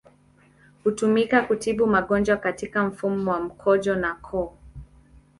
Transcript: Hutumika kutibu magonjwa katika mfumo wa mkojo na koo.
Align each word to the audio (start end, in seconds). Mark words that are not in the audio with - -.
Hutumika 0.83 1.41
kutibu 1.41 1.87
magonjwa 1.87 2.37
katika 2.37 2.83
mfumo 2.85 3.31
wa 3.31 3.39
mkojo 3.39 3.95
na 3.95 4.13
koo. 4.15 4.53